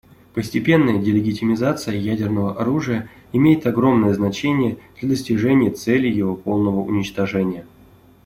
Постепенная 0.33 0.97
«делегитимизация» 0.97 1.93
ядерного 1.93 2.59
оружия 2.59 3.07
имеет 3.33 3.67
огромное 3.67 4.15
значение 4.15 4.79
для 4.99 5.09
достижения 5.09 5.69
цели 5.69 6.07
его 6.07 6.35
полного 6.35 6.79
уничтожения. 6.79 7.67